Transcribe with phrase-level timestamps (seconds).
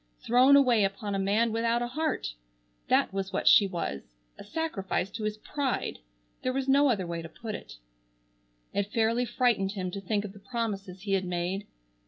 [0.21, 2.33] Thrown away upon a man without a heart!
[2.87, 4.15] That was what she was!
[4.39, 5.99] A sacrifice to his pride!
[6.41, 7.75] There was no other way to put it.
[8.73, 11.67] It fairly frightened him to think of the promises he had made.